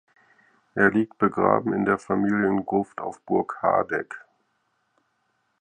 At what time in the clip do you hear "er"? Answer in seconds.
0.73-0.89